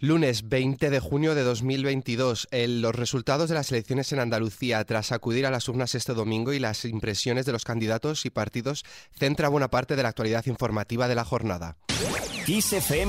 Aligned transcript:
Lunes 0.00 0.48
20 0.48 0.90
de 0.90 1.00
junio 1.00 1.34
de 1.34 1.42
2022. 1.42 2.46
los 2.52 2.94
resultados 2.94 3.48
de 3.48 3.56
las 3.56 3.72
elecciones 3.72 4.12
en 4.12 4.20
Andalucía 4.20 4.84
tras 4.84 5.10
acudir 5.10 5.44
a 5.44 5.50
las 5.50 5.68
urnas 5.68 5.96
este 5.96 6.14
domingo 6.14 6.52
y 6.52 6.60
las 6.60 6.84
impresiones 6.84 7.46
de 7.46 7.52
los 7.52 7.64
candidatos 7.64 8.24
y 8.24 8.30
partidos 8.30 8.84
centra 9.18 9.48
buena 9.48 9.68
parte 9.68 9.96
de 9.96 10.04
la 10.04 10.10
actualidad 10.10 10.46
informativa 10.46 11.08
de 11.08 11.16
la 11.16 11.24
jornada. 11.24 11.78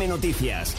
Noticias 0.08 0.76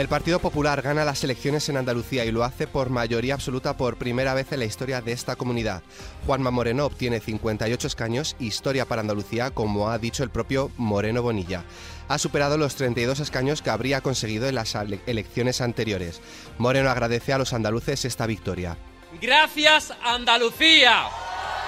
El 0.00 0.08
Partido 0.08 0.38
Popular 0.38 0.80
gana 0.80 1.04
las 1.04 1.22
elecciones 1.24 1.68
en 1.68 1.76
Andalucía 1.76 2.24
y 2.24 2.32
lo 2.32 2.42
hace 2.42 2.66
por 2.66 2.88
mayoría 2.88 3.34
absoluta 3.34 3.76
por 3.76 3.98
primera 3.98 4.32
vez 4.32 4.50
en 4.50 4.60
la 4.60 4.64
historia 4.64 5.02
de 5.02 5.12
esta 5.12 5.36
comunidad. 5.36 5.82
Juanma 6.24 6.50
Moreno 6.50 6.86
obtiene 6.86 7.20
58 7.20 7.86
escaños, 7.86 8.34
historia 8.38 8.86
para 8.86 9.02
Andalucía, 9.02 9.50
como 9.50 9.90
ha 9.90 9.98
dicho 9.98 10.22
el 10.24 10.30
propio 10.30 10.70
Moreno 10.78 11.20
Bonilla. 11.20 11.64
Ha 12.08 12.16
superado 12.16 12.56
los 12.56 12.76
32 12.76 13.20
escaños 13.20 13.60
que 13.60 13.68
habría 13.68 14.00
conseguido 14.00 14.48
en 14.48 14.54
las 14.54 14.74
elecciones 15.06 15.60
anteriores. 15.60 16.22
Moreno 16.56 16.88
agradece 16.88 17.34
a 17.34 17.38
los 17.38 17.52
andaluces 17.52 18.06
esta 18.06 18.24
victoria. 18.24 18.78
Gracias 19.20 19.92
Andalucía. 20.02 21.08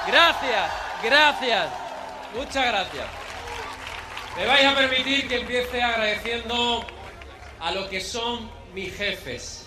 Gracias, 0.08 0.70
gracias. 1.04 1.66
Muchas 2.34 2.66
gracias. 2.66 3.04
Me 4.38 4.46
vais 4.46 4.64
a 4.64 4.74
permitir 4.74 5.28
que 5.28 5.40
empiece 5.40 5.82
agradeciendo 5.82 6.86
a 7.62 7.70
lo 7.70 7.88
que 7.88 8.00
son 8.00 8.50
mis 8.74 8.92
jefes. 8.92 9.66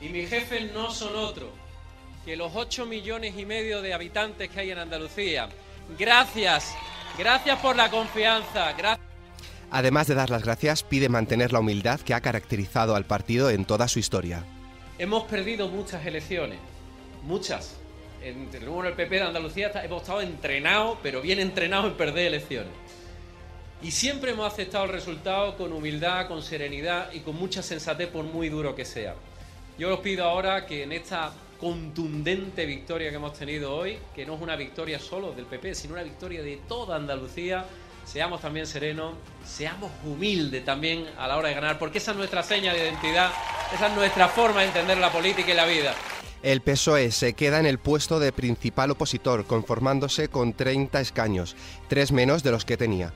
Y 0.00 0.08
mis 0.08 0.30
jefes 0.30 0.72
no 0.72 0.90
son 0.90 1.16
otros 1.16 1.50
que 2.24 2.36
los 2.36 2.52
8 2.54 2.86
millones 2.86 3.34
y 3.36 3.44
medio 3.44 3.82
de 3.82 3.94
habitantes 3.94 4.48
que 4.48 4.60
hay 4.60 4.70
en 4.70 4.78
Andalucía. 4.78 5.48
Gracias, 5.98 6.74
gracias 7.16 7.58
por 7.60 7.76
la 7.76 7.90
confianza. 7.90 8.74
Además 9.70 10.06
de 10.06 10.14
dar 10.14 10.30
las 10.30 10.42
gracias, 10.44 10.82
pide 10.82 11.08
mantener 11.08 11.52
la 11.52 11.60
humildad 11.60 12.00
que 12.00 12.14
ha 12.14 12.20
caracterizado 12.20 12.96
al 12.96 13.04
partido 13.04 13.50
en 13.50 13.64
toda 13.64 13.86
su 13.86 13.98
historia. 13.98 14.44
Hemos 14.98 15.24
perdido 15.24 15.68
muchas 15.68 16.04
elecciones, 16.06 16.58
muchas. 17.22 17.76
En 18.22 18.48
el 18.52 18.92
PP 18.94 19.14
de 19.16 19.22
Andalucía 19.22 19.70
hemos 19.84 20.02
estado 20.02 20.20
entrenados, 20.20 20.98
pero 21.02 21.22
bien 21.22 21.38
entrenados 21.38 21.86
en 21.86 21.96
perder 21.96 22.26
elecciones. 22.28 22.72
Y 23.82 23.90
siempre 23.90 24.30
hemos 24.30 24.50
aceptado 24.50 24.84
el 24.84 24.90
resultado 24.90 25.56
con 25.56 25.72
humildad, 25.72 26.28
con 26.28 26.42
serenidad 26.42 27.12
y 27.12 27.20
con 27.20 27.36
mucha 27.36 27.62
sensatez 27.62 28.08
por 28.08 28.24
muy 28.24 28.48
duro 28.48 28.74
que 28.74 28.84
sea. 28.84 29.14
Yo 29.78 29.94
os 29.94 30.00
pido 30.00 30.24
ahora 30.24 30.64
que 30.64 30.84
en 30.84 30.92
esta 30.92 31.32
contundente 31.60 32.64
victoria 32.64 33.10
que 33.10 33.16
hemos 33.16 33.34
tenido 33.34 33.74
hoy, 33.74 33.98
que 34.14 34.24
no 34.24 34.34
es 34.34 34.40
una 34.40 34.56
victoria 34.56 34.98
solo 34.98 35.32
del 35.32 35.44
PP, 35.44 35.74
sino 35.74 35.94
una 35.94 36.02
victoria 36.02 36.42
de 36.42 36.60
toda 36.68 36.96
Andalucía, 36.96 37.64
seamos 38.04 38.40
también 38.40 38.66
serenos, 38.66 39.14
seamos 39.44 39.90
humildes 40.04 40.64
también 40.64 41.06
a 41.18 41.28
la 41.28 41.36
hora 41.36 41.48
de 41.48 41.54
ganar, 41.54 41.78
porque 41.78 41.98
esa 41.98 42.12
es 42.12 42.16
nuestra 42.16 42.42
seña 42.42 42.72
de 42.72 42.80
identidad, 42.80 43.30
esa 43.74 43.88
es 43.88 43.94
nuestra 43.94 44.28
forma 44.28 44.62
de 44.62 44.68
entender 44.68 44.98
la 44.98 45.12
política 45.12 45.52
y 45.52 45.54
la 45.54 45.66
vida. 45.66 45.94
El 46.42 46.60
PSOE 46.60 47.10
se 47.10 47.32
queda 47.32 47.58
en 47.58 47.66
el 47.66 47.78
puesto 47.78 48.20
de 48.20 48.32
principal 48.32 48.90
opositor, 48.90 49.46
conformándose 49.46 50.28
con 50.28 50.52
30 50.52 51.00
escaños, 51.00 51.56
tres 51.88 52.12
menos 52.12 52.42
de 52.42 52.52
los 52.52 52.64
que 52.64 52.76
tenía. 52.76 53.12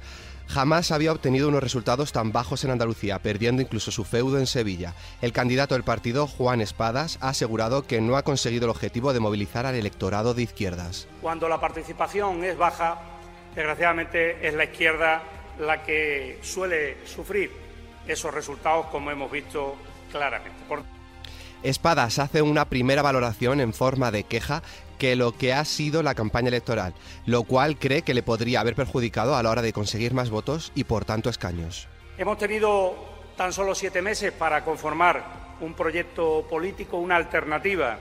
Jamás 0.53 0.91
había 0.91 1.12
obtenido 1.12 1.47
unos 1.47 1.62
resultados 1.62 2.11
tan 2.11 2.33
bajos 2.33 2.65
en 2.65 2.73
Andalucía, 2.73 3.20
perdiendo 3.20 3.62
incluso 3.62 3.93
su 3.93 4.05
feudo 4.05 4.37
en 4.37 4.48
Sevilla. 4.48 4.95
El 5.23 5.33
candidato 5.33 5.75
del 5.75 5.84
partido, 5.84 6.27
Juan 6.27 6.61
Espadas, 6.61 7.19
ha 7.20 7.29
asegurado 7.29 7.87
que 7.87 8.01
no 8.01 8.17
ha 8.17 8.25
conseguido 8.25 8.65
el 8.65 8.71
objetivo 8.71 9.12
de 9.12 9.21
movilizar 9.21 9.65
al 9.65 9.77
electorado 9.77 10.34
de 10.34 10.43
izquierdas. 10.43 11.06
Cuando 11.21 11.48
la 11.48 11.61
participación 11.61 12.43
es 12.43 12.59
baja, 12.59 13.01
desgraciadamente 13.55 14.47
es 14.47 14.55
la 14.55 14.65
izquierda 14.65 15.23
la 15.61 15.84
que 15.84 16.41
suele 16.43 16.97
sufrir 17.06 17.53
esos 18.09 18.34
resultados, 18.34 18.87
como 18.87 19.12
hemos 19.12 19.31
visto 19.31 19.77
claramente. 20.11 20.59
Espadas 21.62 22.19
hace 22.19 22.43
una 22.43 22.65
primera 22.65 23.03
valoración 23.03 23.61
en 23.61 23.73
forma 23.73 24.11
de 24.11 24.25
queja 24.25 24.62
que 25.00 25.16
lo 25.16 25.33
que 25.33 25.55
ha 25.55 25.65
sido 25.65 26.03
la 26.03 26.15
campaña 26.15 26.49
electoral, 26.49 26.93
lo 27.25 27.44
cual 27.44 27.78
cree 27.78 28.03
que 28.03 28.12
le 28.12 28.22
podría 28.22 28.61
haber 28.61 28.75
perjudicado 28.75 29.34
a 29.34 29.43
la 29.43 29.50
hora 29.50 29.62
de 29.62 29.72
conseguir 29.72 30.12
más 30.12 30.28
votos 30.28 30.72
y 30.75 30.84
por 30.84 31.06
tanto 31.06 31.31
escaños. 31.31 31.88
Hemos 32.19 32.37
tenido 32.37 32.94
tan 33.34 33.50
solo 33.55 33.75
siete 33.75 34.03
meses 34.03 34.31
para 34.31 34.62
conformar 34.62 35.56
un 35.62 35.72
proyecto 35.72 36.47
político, 36.50 36.99
una 36.99 37.16
alternativa 37.16 37.99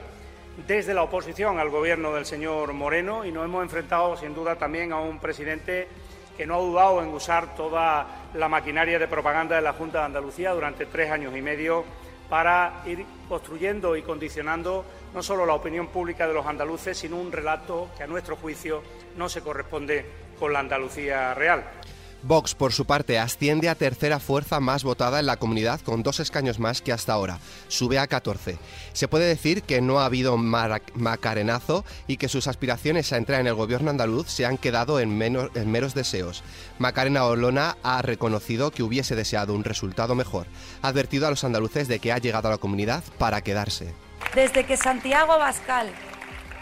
desde 0.67 0.93
la 0.93 1.03
oposición 1.03 1.57
al 1.57 1.69
gobierno 1.69 2.13
del 2.13 2.25
señor 2.25 2.73
Moreno 2.73 3.23
y 3.23 3.31
nos 3.31 3.45
hemos 3.45 3.63
enfrentado 3.63 4.17
sin 4.17 4.35
duda 4.35 4.57
también 4.57 4.91
a 4.91 4.99
un 4.99 5.19
presidente 5.19 5.87
que 6.35 6.45
no 6.45 6.55
ha 6.55 6.59
dudado 6.59 7.01
en 7.01 7.09
usar 7.09 7.55
toda 7.55 8.27
la 8.33 8.49
maquinaria 8.49 8.99
de 8.99 9.07
propaganda 9.07 9.55
de 9.55 9.61
la 9.61 9.71
Junta 9.71 9.99
de 9.99 10.05
Andalucía 10.05 10.51
durante 10.51 10.85
tres 10.85 11.11
años 11.11 11.33
y 11.33 11.41
medio 11.41 11.85
para 12.29 12.83
ir 12.85 13.05
construyendo 13.27 13.95
y 13.95 14.03
condicionando 14.03 14.85
no 15.13 15.23
solo 15.23 15.45
la 15.45 15.55
opinión 15.55 15.87
pública 15.87 16.27
de 16.27 16.33
los 16.33 16.45
andaluces, 16.45 16.97
sino 16.97 17.17
un 17.17 17.31
relato 17.31 17.89
que 17.97 18.03
a 18.03 18.07
nuestro 18.07 18.35
juicio 18.35 18.83
no 19.17 19.27
se 19.27 19.41
corresponde 19.41 20.05
con 20.39 20.53
la 20.53 20.59
Andalucía 20.59 21.33
real. 21.33 21.63
Vox, 22.21 22.53
por 22.53 22.73
su 22.73 22.85
parte, 22.85 23.17
asciende 23.17 23.69
a 23.69 23.75
tercera 23.75 24.19
fuerza 24.19 24.59
más 24.59 24.83
votada 24.83 25.19
en 25.19 25.25
la 25.25 25.37
comunidad 25.37 25.79
con 25.79 26.03
dos 26.03 26.19
escaños 26.19 26.59
más 26.59 26.81
que 26.81 26.91
hasta 26.91 27.13
ahora. 27.13 27.39
Sube 27.69 27.97
a 27.97 28.07
14. 28.07 28.57
Se 28.91 29.07
puede 29.07 29.25
decir 29.25 29.63
que 29.63 29.79
no 29.79 29.99
ha 29.99 30.05
habido 30.05 30.35
macarenazo 30.37 31.85
y 32.07 32.17
que 32.17 32.27
sus 32.27 32.47
aspiraciones 32.47 33.13
a 33.13 33.17
entrar 33.17 33.39
en 33.39 33.47
el 33.47 33.53
gobierno 33.53 33.89
andaluz 33.89 34.27
se 34.27 34.45
han 34.45 34.57
quedado 34.57 34.99
en, 34.99 35.21
en 35.21 35.71
meros 35.71 35.93
deseos. 35.93 36.43
Macarena 36.77 37.23
Olona 37.23 37.77
ha 37.83 38.01
reconocido 38.01 38.71
que 38.71 38.83
hubiese 38.83 39.15
deseado 39.15 39.53
un 39.53 39.63
resultado 39.63 40.13
mejor. 40.13 40.47
Ha 40.81 40.89
advertido 40.89 41.25
a 41.25 41.29
los 41.29 41.45
andaluces 41.45 41.87
de 41.87 41.99
que 41.99 42.11
ha 42.11 42.17
llegado 42.17 42.49
a 42.49 42.51
la 42.51 42.57
comunidad 42.57 43.03
para 43.17 43.41
quedarse. 43.41 43.93
Desde 44.35 44.65
que 44.65 44.75
Santiago 44.75 45.31
Abascal 45.31 45.89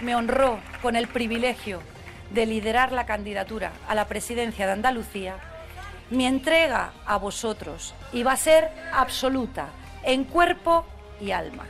me 0.02 0.16
honró 0.16 0.60
con 0.84 0.96
el 0.96 1.08
privilegio 1.08 1.82
de 2.32 2.46
liderar 2.46 2.92
la 2.92 3.06
candidatura 3.06 3.72
a 3.88 3.96
la 3.96 4.08
presidencia 4.08 4.66
de 4.66 4.74
Andalucía, 4.74 5.38
mi 6.10 6.26
entrega 6.26 6.92
a 7.06 7.18
vosotros 7.18 7.94
iba 8.14 8.32
a 8.32 8.38
ser 8.38 8.72
absoluta, 8.94 9.70
en 10.04 10.24
cuerpo 10.24 10.86
y 11.20 11.32
alma. 11.32 11.66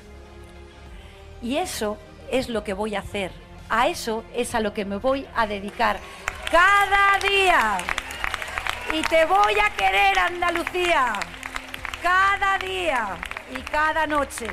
Y 1.41 1.57
eso 1.57 1.97
es 2.31 2.49
lo 2.49 2.63
que 2.63 2.73
voy 2.73 2.95
a 2.95 2.99
hacer, 2.99 3.31
a 3.69 3.87
eso 3.87 4.23
es 4.33 4.53
a 4.55 4.59
lo 4.59 4.73
que 4.73 4.85
me 4.85 4.97
voy 4.97 5.27
a 5.35 5.47
dedicar 5.47 5.99
cada 6.51 7.17
día. 7.19 7.77
Y 8.93 9.01
te 9.01 9.25
voy 9.25 9.55
a 9.59 9.69
querer, 9.75 10.17
Andalucía, 10.17 11.13
cada 12.01 12.57
día 12.57 13.17
y 13.55 13.61
cada 13.61 14.07
noche 14.07 14.47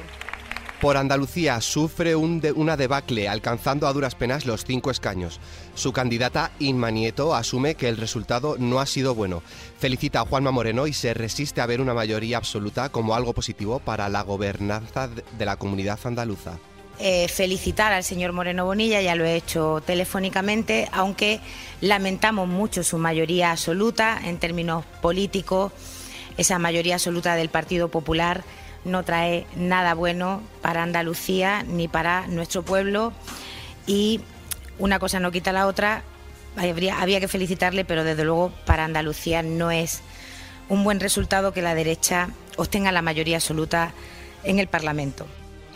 por 0.84 0.98
Andalucía 0.98 1.62
sufre 1.62 2.14
una 2.14 2.76
debacle, 2.76 3.26
alcanzando 3.26 3.86
a 3.86 3.92
duras 3.94 4.14
penas 4.14 4.44
los 4.44 4.66
cinco 4.66 4.90
escaños. 4.90 5.40
Su 5.74 5.94
candidata, 5.94 6.50
Inma 6.58 6.90
Nieto, 6.90 7.34
asume 7.34 7.74
que 7.74 7.88
el 7.88 7.96
resultado 7.96 8.56
no 8.58 8.80
ha 8.80 8.84
sido 8.84 9.14
bueno. 9.14 9.42
Felicita 9.78 10.20
a 10.20 10.26
Juanma 10.26 10.50
Moreno 10.50 10.86
y 10.86 10.92
se 10.92 11.14
resiste 11.14 11.62
a 11.62 11.66
ver 11.66 11.80
una 11.80 11.94
mayoría 11.94 12.36
absoluta 12.36 12.90
como 12.90 13.14
algo 13.14 13.32
positivo 13.32 13.78
para 13.78 14.10
la 14.10 14.20
gobernanza 14.24 15.08
de 15.08 15.44
la 15.46 15.56
comunidad 15.56 15.98
andaluza. 16.04 16.58
Eh, 16.98 17.28
felicitar 17.28 17.94
al 17.94 18.04
señor 18.04 18.34
Moreno 18.34 18.66
Bonilla, 18.66 19.00
ya 19.00 19.14
lo 19.14 19.24
he 19.24 19.36
hecho 19.36 19.82
telefónicamente, 19.86 20.90
aunque 20.92 21.40
lamentamos 21.80 22.46
mucho 22.46 22.84
su 22.84 22.98
mayoría 22.98 23.52
absoluta 23.52 24.20
en 24.22 24.36
términos 24.36 24.84
políticos, 25.00 25.72
esa 26.36 26.58
mayoría 26.58 26.96
absoluta 26.96 27.36
del 27.36 27.48
Partido 27.48 27.88
Popular 27.88 28.44
no 28.84 29.02
trae 29.02 29.46
nada 29.56 29.94
bueno 29.94 30.42
para 30.62 30.82
Andalucía 30.82 31.62
ni 31.62 31.88
para 31.88 32.26
nuestro 32.26 32.62
pueblo 32.62 33.12
y 33.86 34.20
una 34.78 34.98
cosa 34.98 35.20
no 35.20 35.30
quita 35.30 35.52
la 35.52 35.66
otra. 35.66 36.02
Habría, 36.56 37.00
había 37.00 37.20
que 37.20 37.28
felicitarle, 37.28 37.84
pero 37.84 38.04
desde 38.04 38.24
luego 38.24 38.52
para 38.64 38.84
Andalucía 38.84 39.42
no 39.42 39.70
es 39.70 40.02
un 40.68 40.84
buen 40.84 41.00
resultado 41.00 41.52
que 41.52 41.62
la 41.62 41.74
derecha 41.74 42.28
obtenga 42.56 42.92
la 42.92 43.02
mayoría 43.02 43.36
absoluta 43.36 43.92
en 44.44 44.58
el 44.58 44.68
Parlamento. 44.68 45.26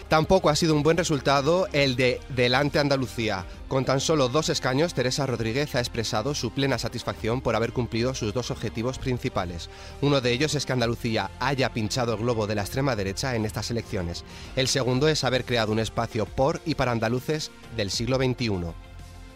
Tampoco 0.08 0.49
ha 0.49 0.56
sido 0.56 0.75
un 0.75 0.82
buen 0.82 0.96
resultado 0.96 1.69
el 1.75 1.94
de 1.94 2.19
Delante 2.31 2.78
Andalucía. 2.78 3.44
Con 3.69 3.84
tan 3.84 4.00
solo 4.00 4.31
dos 4.31 4.49
escaños, 4.49 4.94
Teresa 4.94 5.26
Rodríguez 5.26 5.75
ha 5.75 5.81
expresado 5.81 6.34
su 6.34 6.50
plena 6.50 6.78
satisfacción 6.78 7.43
por 7.43 7.55
haber 7.55 7.75
cumplido 7.75 8.14
sus 8.14 8.32
dos 8.32 8.50
objetivos 8.50 8.99
principales. 8.99 9.69
Uno 10.00 10.22
de 10.22 10.32
ellos 10.32 10.55
es 10.55 10.64
que 10.64 10.72
Andalucía 10.72 11.31
haya 11.40 11.75
pinchado 11.75 12.14
el 12.14 12.20
globo 12.20 12.46
de 12.46 12.55
la 12.55 12.62
extrema 12.62 12.96
derecha 12.96 13.34
en 13.34 13.44
estas 13.44 13.70
elecciones. 13.70 14.25
El 14.56 14.69
segundo 14.69 15.08
es 15.08 15.25
haber 15.25 15.44
creado 15.44 15.72
un 15.72 15.78
espacio 15.78 16.25
por 16.25 16.62
y 16.64 16.75
para 16.75 16.93
andaluces 16.93 17.50
del 17.76 17.90
siglo 17.90 18.16
XXI. 18.16 18.72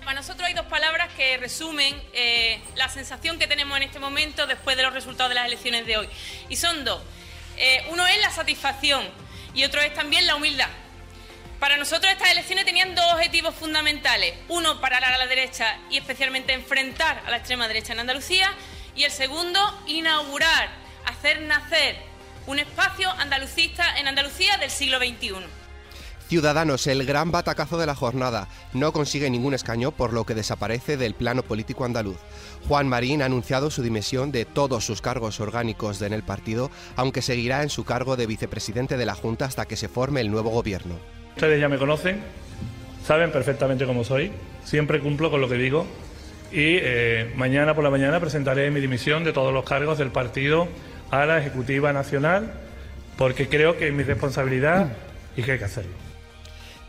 Para 0.00 0.14
nosotros 0.14 0.48
hay 0.48 0.54
dos 0.54 0.66
palabras 0.66 1.12
que 1.14 1.36
resumen 1.36 1.94
eh, 2.14 2.62
la 2.76 2.88
sensación 2.88 3.38
que 3.38 3.46
tenemos 3.46 3.76
en 3.76 3.82
este 3.82 3.98
momento 3.98 4.46
después 4.46 4.78
de 4.78 4.84
los 4.84 4.94
resultados 4.94 5.28
de 5.28 5.34
las 5.34 5.46
elecciones 5.48 5.84
de 5.84 5.98
hoy. 5.98 6.08
Y 6.48 6.56
son 6.56 6.82
dos. 6.82 7.02
Eh, 7.58 7.84
uno 7.90 8.06
es 8.06 8.18
la 8.22 8.30
satisfacción 8.30 9.06
y 9.54 9.64
otro 9.64 9.80
es 9.80 9.94
también 9.94 10.26
la 10.26 10.36
humildad. 10.36 10.68
Para 11.58 11.76
nosotros 11.76 12.10
estas 12.10 12.30
elecciones 12.32 12.64
tenían 12.64 12.94
dos 12.94 13.12
objetivos 13.12 13.54
fundamentales. 13.54 14.34
Uno, 14.48 14.80
parar 14.80 15.04
a 15.04 15.16
la 15.16 15.26
derecha 15.26 15.78
y 15.90 15.96
especialmente 15.96 16.52
enfrentar 16.52 17.22
a 17.24 17.30
la 17.30 17.36
extrema 17.36 17.68
derecha 17.68 17.92
en 17.92 18.00
Andalucía. 18.00 18.52
Y 18.96 19.04
el 19.04 19.12
segundo, 19.12 19.60
inaugurar, 19.86 20.70
hacer 21.06 21.40
nacer 21.42 21.96
un 22.46 22.58
espacio 22.58 23.08
andalucista 23.12 23.96
en 23.98 24.08
Andalucía 24.08 24.56
del 24.56 24.70
siglo 24.70 24.98
XXI. 24.98 25.61
Ciudadanos, 26.32 26.86
el 26.86 27.04
gran 27.04 27.30
batacazo 27.30 27.76
de 27.76 27.84
la 27.84 27.94
jornada. 27.94 28.48
No 28.72 28.94
consigue 28.94 29.28
ningún 29.28 29.52
escaño, 29.52 29.90
por 29.90 30.14
lo 30.14 30.24
que 30.24 30.34
desaparece 30.34 30.96
del 30.96 31.12
plano 31.12 31.42
político 31.42 31.84
andaluz. 31.84 32.16
Juan 32.66 32.88
Marín 32.88 33.20
ha 33.20 33.26
anunciado 33.26 33.70
su 33.70 33.82
dimisión 33.82 34.32
de 34.32 34.46
todos 34.46 34.82
sus 34.82 35.02
cargos 35.02 35.40
orgánicos 35.40 36.00
en 36.00 36.14
el 36.14 36.22
partido, 36.22 36.70
aunque 36.96 37.20
seguirá 37.20 37.62
en 37.62 37.68
su 37.68 37.84
cargo 37.84 38.16
de 38.16 38.26
vicepresidente 38.26 38.96
de 38.96 39.04
la 39.04 39.14
Junta 39.14 39.44
hasta 39.44 39.66
que 39.66 39.76
se 39.76 39.90
forme 39.90 40.22
el 40.22 40.30
nuevo 40.30 40.48
gobierno. 40.48 40.94
Ustedes 41.36 41.60
ya 41.60 41.68
me 41.68 41.76
conocen, 41.76 42.22
saben 43.06 43.30
perfectamente 43.30 43.84
cómo 43.84 44.02
soy, 44.02 44.32
siempre 44.64 45.00
cumplo 45.00 45.30
con 45.30 45.42
lo 45.42 45.50
que 45.50 45.56
digo 45.56 45.84
y 46.50 46.78
eh, 46.80 47.30
mañana 47.36 47.74
por 47.74 47.84
la 47.84 47.90
mañana 47.90 48.20
presentaré 48.20 48.70
mi 48.70 48.80
dimisión 48.80 49.22
de 49.22 49.34
todos 49.34 49.52
los 49.52 49.66
cargos 49.66 49.98
del 49.98 50.10
partido 50.10 50.66
a 51.10 51.26
la 51.26 51.40
Ejecutiva 51.40 51.92
Nacional 51.92 52.54
porque 53.18 53.48
creo 53.48 53.76
que 53.76 53.88
es 53.88 53.92
mi 53.92 54.02
responsabilidad 54.02 54.96
y 55.36 55.42
que 55.42 55.52
hay 55.52 55.58
que 55.58 55.66
hacerlo. 55.66 56.11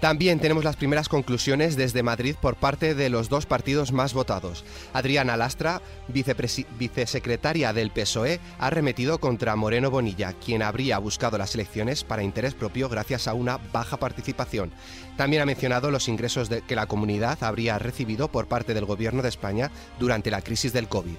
También 0.04 0.42
tenemos 0.42 0.66
las 0.66 0.76
primeras 0.76 1.08
conclusiones 1.08 1.78
desde 1.78 2.04
Madrid 2.04 2.36
por 2.42 2.58
parte 2.58 2.94
de 2.94 3.08
los 3.08 3.30
dos 3.30 3.46
partidos 3.46 3.94
más 3.94 4.14
votados. 4.14 4.66
Adriana 4.92 5.38
Lastra, 5.38 5.82
vicesecretaria 6.10 7.72
del 7.72 7.90
PSOE, 7.90 8.42
ha 8.60 8.70
remetido 8.70 9.20
contra 9.20 9.56
Moreno 9.56 9.92
Bonilla, 9.92 10.34
quien 10.34 10.62
habría 10.62 10.98
buscado 10.98 11.38
las 11.38 11.56
elecciones 11.56 12.04
para 12.04 12.22
interés 12.22 12.54
propio 12.54 12.90
gracias 12.90 13.30
a 13.30 13.34
una 13.34 13.60
baja 13.72 13.96
participación. 13.96 14.74
También 15.16 15.42
ha 15.42 15.46
mencionado 15.46 15.90
los 15.90 16.10
ingresos 16.10 16.50
que 16.50 16.76
la 16.76 16.88
comunidad 16.88 17.42
habría 17.42 17.80
recibido 17.80 18.28
por 18.28 18.48
parte 18.48 18.74
del 18.74 18.84
Gobierno 18.84 19.22
de 19.22 19.30
España 19.30 19.72
durante 20.00 20.32
la 20.32 20.42
crisis 20.42 20.74
del 20.74 20.90
COVID. 20.90 21.16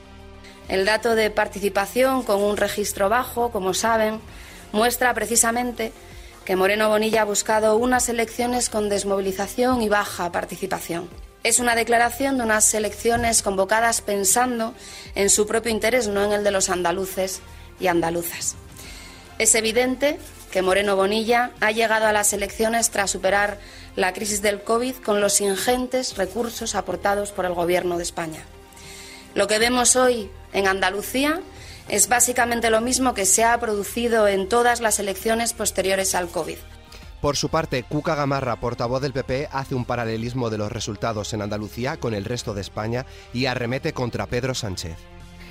El 0.68 0.84
dato 0.84 1.14
de 1.14 1.30
participación 1.30 2.22
con 2.22 2.42
un 2.42 2.58
registro 2.58 3.08
bajo, 3.08 3.50
como 3.50 3.72
saben, 3.72 4.20
muestra 4.72 5.14
precisamente 5.14 5.94
que 6.44 6.56
Moreno 6.56 6.88
Bonilla 6.88 7.22
ha 7.22 7.24
buscado 7.24 7.76
unas 7.76 8.08
elecciones 8.08 8.68
con 8.68 8.88
desmovilización 8.88 9.82
y 9.82 9.88
baja 9.88 10.30
participación. 10.30 11.08
Es 11.42 11.58
una 11.58 11.74
declaración 11.74 12.38
de 12.38 12.44
unas 12.44 12.72
elecciones 12.74 13.42
convocadas 13.42 14.00
pensando 14.00 14.74
en 15.14 15.30
su 15.30 15.46
propio 15.46 15.70
interés, 15.70 16.08
no 16.08 16.24
en 16.24 16.32
el 16.32 16.44
de 16.44 16.50
los 16.50 16.70
andaluces 16.70 17.40
y 17.80 17.86
andaluzas. 17.86 18.56
Es 19.38 19.54
evidente 19.54 20.18
que 20.50 20.62
Moreno 20.62 20.96
Bonilla 20.96 21.50
ha 21.60 21.70
llegado 21.70 22.06
a 22.06 22.12
las 22.12 22.32
elecciones 22.32 22.90
tras 22.90 23.10
superar 23.10 23.58
la 23.96 24.12
crisis 24.12 24.42
del 24.42 24.62
COVID 24.62 24.96
con 24.96 25.20
los 25.20 25.40
ingentes 25.40 26.16
recursos 26.16 26.74
aportados 26.74 27.32
por 27.32 27.44
el 27.44 27.54
Gobierno 27.54 27.96
de 27.96 28.04
España. 28.04 28.44
Lo 29.34 29.48
que 29.48 29.58
vemos 29.58 29.96
hoy 29.96 30.30
en 30.52 30.68
Andalucía 30.68 31.40
es 31.88 32.08
básicamente 32.08 32.70
lo 32.70 32.80
mismo 32.80 33.14
que 33.14 33.26
se 33.26 33.44
ha 33.44 33.58
producido 33.58 34.26
en 34.28 34.48
todas 34.48 34.80
las 34.80 34.98
elecciones 34.98 35.52
posteriores 35.52 36.14
al 36.14 36.28
COVID. 36.28 36.56
Por 37.20 37.36
su 37.36 37.48
parte, 37.48 37.84
Cuca 37.84 38.14
Gamarra, 38.14 38.56
portavoz 38.56 39.00
del 39.00 39.14
PP, 39.14 39.48
hace 39.50 39.74
un 39.74 39.86
paralelismo 39.86 40.50
de 40.50 40.58
los 40.58 40.70
resultados 40.70 41.32
en 41.32 41.40
Andalucía 41.40 41.96
con 41.96 42.12
el 42.12 42.26
resto 42.26 42.52
de 42.52 42.60
España 42.60 43.06
y 43.32 43.46
arremete 43.46 43.94
contra 43.94 44.26
Pedro 44.26 44.54
Sánchez. 44.54 44.96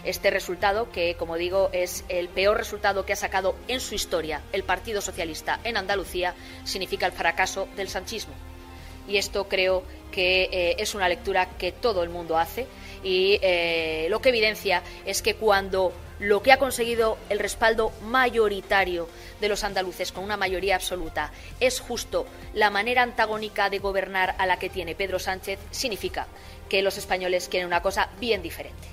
Este 0.03 0.30
resultado, 0.30 0.91
que 0.91 1.15
como 1.15 1.38
digo 1.38 1.69
es 1.71 2.03
el 2.09 2.27
peor 2.30 2.57
resultado 2.57 3.06
que 3.06 3.13
ha 3.13 3.15
sacado 3.15 3.56
en 3.68 3.80
su 3.80 3.95
historia 3.95 4.41
el 4.51 4.63
Partido 4.63 5.01
Socialista 5.01 5.59
en 5.63 5.77
Andalucía, 5.77 6.35
significa 6.63 7.06
el 7.06 7.13
fracaso 7.13 7.68
del 7.75 7.89
sanchismo. 7.89 8.33
Y 9.07 9.18
esto 9.18 9.47
creo 9.47 9.83
que 10.13 10.44
eh, 10.51 10.75
es 10.77 10.94
una 10.94 11.10
lectura 11.10 11.50
que 11.57 11.71
todo 11.71 12.04
el 12.04 12.10
mundo 12.10 12.38
hace 12.38 12.68
y 13.04 13.39
eh, 13.42 14.06
lo 14.10 14.21
que 14.21 14.30
evidencia 14.30 14.83
es 15.06 15.21
que 15.21 15.36
cuando 15.36 15.92
lo 16.19 16.44
que 16.44 16.51
ha 16.51 16.60
conseguido 16.60 17.18
el 17.30 17.39
respaldo 17.39 17.92
mayoritario 18.04 19.10
de 19.42 19.50
los 19.50 19.63
andaluces 19.63 20.12
con 20.12 20.24
una 20.24 20.38
mayoría 20.38 20.75
absoluta 20.75 21.31
es 21.60 21.80
justo 21.80 22.27
la 22.54 22.69
manera 22.69 23.01
antagónica 23.01 23.69
de 23.71 23.80
gobernar 23.80 24.36
a 24.38 24.45
la 24.45 24.60
que 24.60 24.69
tiene 24.69 24.95
Pedro 24.95 25.18
Sánchez, 25.18 25.60
significa 25.71 26.27
que 26.69 26.83
los 26.83 26.98
españoles 26.98 27.50
quieren 27.50 27.68
una 27.68 27.81
cosa 27.81 28.09
bien 28.19 28.42
diferente. 28.42 28.93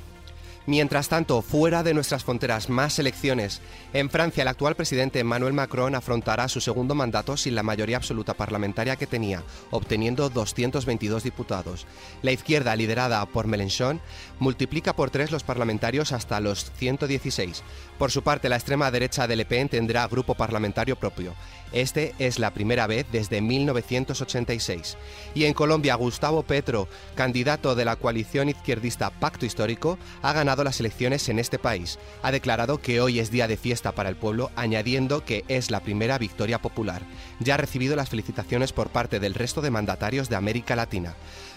Mientras 0.71 1.09
tanto, 1.09 1.43
fuera 1.43 1.83
de 1.83 1.95
nuestras 1.95 2.23
fronteras, 2.23 2.69
más 2.69 3.01
elecciones. 3.01 3.61
En 3.93 4.09
Francia, 4.09 4.43
el 4.43 4.47
actual 4.47 4.77
presidente 4.77 5.19
Emmanuel 5.19 5.53
Macron 5.53 5.97
afrontará 5.97 6.47
su 6.47 6.61
segundo 6.61 6.95
mandato 6.95 7.37
sin 7.37 7.57
la 7.57 7.65
mayoría 7.65 7.97
absoluta 7.97 8.35
parlamentaria 8.35 8.95
que 8.95 9.09
tenía, 9.09 9.43
obteniendo 9.73 10.31
222 10.31 11.25
diputados. 11.25 11.89
La 12.23 12.31
izquierda, 12.31 12.77
liderada 12.77 13.27
por 13.27 13.49
Mélenchon, 13.49 14.01
multiplica 14.39 14.95
por 14.95 15.11
tres 15.11 15.33
los 15.33 15.43
parlamentarios 15.43 16.13
hasta 16.13 16.39
los 16.39 16.71
116. 16.77 17.65
Por 17.99 18.13
su 18.13 18.23
parte, 18.23 18.49
la 18.49 18.55
extrema 18.55 18.93
derecha 18.93 19.27
de 19.27 19.35
Le 19.35 19.47
Pen 19.47 19.69
tendrá 19.69 20.07
grupo 20.07 20.37
parlamentario 20.37 20.95
propio. 20.95 21.35
Este 21.73 22.15
es 22.19 22.39
la 22.39 22.53
primera 22.53 22.87
vez 22.87 23.07
desde 23.13 23.41
1986. 23.41 24.97
Y 25.35 25.45
en 25.45 25.55
Colombia, 25.55 25.95
Gustavo 25.95 26.43
Petro, 26.43 26.89
candidato 27.15 27.75
de 27.75 27.85
la 27.85 27.97
coalición 27.97 28.49
izquierdista 28.49 29.11
Pacto 29.11 29.47
Histórico, 29.47 29.99
ha 30.23 30.33
las 30.65 30.81
elecciones 30.81 31.29
en 31.29 31.39
este 31.39 31.59
país. 31.59 31.99
Ha 32.23 32.33
declarado 32.33 32.81
que 32.81 33.01
hoy 33.01 33.19
es 33.19 33.31
día 33.31 33.49
de 33.49 33.57
fiesta 33.57 33.93
para 33.93 34.09
el 34.09 34.17
pueblo, 34.17 34.51
añadiendo 34.57 35.25
que 35.25 35.45
es 35.49 35.71
la 35.71 35.81
primera 35.81 36.19
victoria 36.19 36.61
popular. 36.61 37.03
Ya 37.39 37.55
ha 37.55 37.59
recibido 37.59 37.97
las 37.97 38.09
felicitaciones 38.09 38.73
por 38.73 38.91
parte 38.91 39.21
del 39.21 39.35
resto 39.35 39.61
de 39.63 39.71
mandatarios 39.71 40.29
de 40.29 40.37
América 40.37 40.77
Latina. 40.77 41.15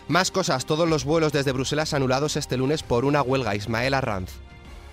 Más 0.07 0.31
cosas, 0.31 0.65
todos 0.65 0.87
los 0.87 1.05
vuelos 1.05 1.31
desde 1.31 1.51
Bruselas 1.51 1.93
anulados 1.93 2.35
este 2.35 2.57
lunes 2.57 2.83
por 2.83 3.05
una 3.05 3.21
huelga. 3.21 3.55
Ismael 3.55 3.93
Arranz. 3.93 4.31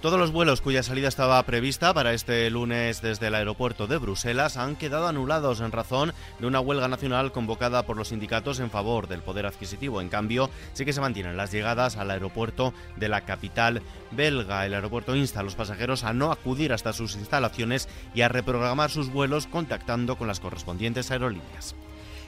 Todos 0.00 0.19
los 0.19 0.32
vuelos 0.32 0.62
cuya 0.62 0.82
salida 0.82 1.08
estaba 1.08 1.43
prevista 1.43 1.93
para 1.93 2.14
este 2.14 2.49
lunes 2.49 3.02
desde 3.02 3.26
el 3.26 3.35
aeropuerto 3.35 3.87
de 3.87 3.99
Bruselas 3.99 4.56
han 4.56 4.76
quedado 4.76 5.06
anulados 5.06 5.61
en 5.61 5.73
razón 5.73 6.14
de 6.38 6.47
una 6.47 6.58
huelga 6.58 6.88
nacional 6.88 7.32
convocada 7.32 7.85
por 7.85 7.99
los 7.99 8.08
sindicatos 8.08 8.61
en 8.61 8.70
favor 8.70 9.08
del 9.08 9.20
poder 9.20 9.44
adquisitivo. 9.44 10.00
En 10.00 10.08
cambio, 10.08 10.49
sí 10.73 10.87
que 10.87 10.94
se 10.94 11.02
mantienen 11.02 11.37
las 11.37 11.52
llegadas 11.52 11.99
al 11.99 12.11
aeropuerto 12.11 12.73
de 12.97 13.11
la 13.11 13.26
capital 13.26 13.82
belga. 14.11 14.64
El 14.64 14.73
aeropuerto 14.73 15.14
insta 15.14 15.41
a 15.41 15.43
los 15.43 15.55
pasajeros 15.55 16.02
a 16.02 16.14
no 16.14 16.32
acudir 16.32 16.73
hasta 16.73 16.94
sus 16.94 17.17
instalaciones 17.17 17.87
y 18.14 18.23
a 18.23 18.29
reprogramar 18.29 18.91
sus 18.91 19.12
vuelos 19.12 19.49
contactando 19.49 20.17
con 20.17 20.29
las 20.29 20.41
correspondientes 20.41 21.11
aerolíneas. 21.11 21.75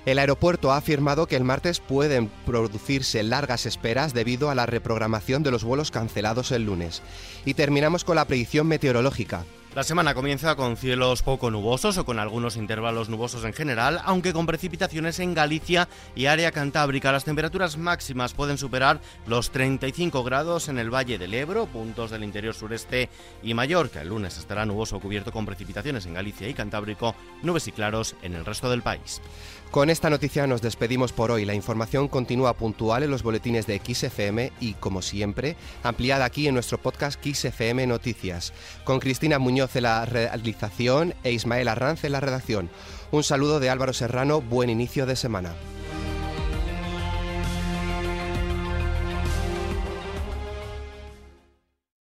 El 0.04 0.18
aeropuerto 0.18 0.72
ha 0.72 0.78
afirmado 0.78 1.26
que 1.26 1.36
el 1.36 1.44
martes 1.44 1.78
pueden 1.78 2.28
producirse 2.44 3.22
largas 3.22 3.66
esperas 3.66 4.12
debido 4.12 4.50
a 4.50 4.54
la 4.56 4.66
reprogramación 4.66 5.44
de 5.44 5.52
los 5.52 5.62
vuelos 5.62 5.92
cancelados 5.92 6.50
el 6.50 6.64
lunes. 6.64 7.02
Y 7.44 7.54
terminamos 7.54 8.02
con 8.02 8.16
la 8.16 8.24
predicción 8.24 8.66
meteorológica. 8.66 9.44
La 9.74 9.84
semana 9.84 10.12
comienza 10.12 10.54
con 10.54 10.76
cielos 10.76 11.22
poco 11.22 11.50
nubosos 11.50 11.96
o 11.96 12.04
con 12.04 12.18
algunos 12.18 12.58
intervalos 12.58 13.08
nubosos 13.08 13.42
en 13.46 13.54
general, 13.54 14.02
aunque 14.04 14.34
con 14.34 14.44
precipitaciones 14.44 15.18
en 15.18 15.32
Galicia 15.32 15.88
y 16.14 16.26
área 16.26 16.52
cantábrica. 16.52 17.10
Las 17.10 17.24
temperaturas 17.24 17.78
máximas 17.78 18.34
pueden 18.34 18.58
superar 18.58 19.00
los 19.26 19.50
35 19.50 20.24
grados 20.24 20.68
en 20.68 20.78
el 20.78 20.92
Valle 20.92 21.16
del 21.16 21.32
Ebro, 21.32 21.64
puntos 21.64 22.10
del 22.10 22.22
interior 22.22 22.52
sureste 22.52 23.08
y 23.42 23.54
Mallorca. 23.54 24.02
El 24.02 24.08
lunes 24.08 24.36
estará 24.36 24.66
nuboso 24.66 25.00
cubierto 25.00 25.32
con 25.32 25.46
precipitaciones 25.46 26.04
en 26.04 26.12
Galicia 26.12 26.48
y 26.48 26.54
Cantábrico, 26.54 27.14
nubes 27.42 27.66
y 27.66 27.72
claros 27.72 28.14
en 28.20 28.34
el 28.34 28.44
resto 28.44 28.68
del 28.68 28.82
país. 28.82 29.22
Con 29.72 29.88
esta 29.88 30.10
noticia 30.10 30.46
nos 30.46 30.60
despedimos 30.60 31.14
por 31.14 31.30
hoy. 31.30 31.46
La 31.46 31.54
información 31.54 32.06
continúa 32.06 32.52
puntual 32.52 33.04
en 33.04 33.10
los 33.10 33.22
boletines 33.22 33.66
de 33.66 33.80
XFM 33.82 34.52
y, 34.60 34.74
como 34.74 35.00
siempre, 35.00 35.56
ampliada 35.82 36.26
aquí 36.26 36.46
en 36.46 36.52
nuestro 36.52 36.76
podcast 36.76 37.18
XFM 37.24 37.86
Noticias, 37.86 38.52
con 38.84 39.00
Cristina 39.00 39.38
Muñoz 39.38 39.74
en 39.74 39.84
la 39.84 40.04
realización 40.04 41.14
e 41.24 41.32
Ismael 41.32 41.68
Arranz 41.68 42.04
en 42.04 42.12
la 42.12 42.20
redacción. 42.20 42.68
Un 43.12 43.24
saludo 43.24 43.60
de 43.60 43.70
Álvaro 43.70 43.94
Serrano, 43.94 44.42
buen 44.42 44.68
inicio 44.68 45.06
de 45.06 45.16
semana. 45.16 45.54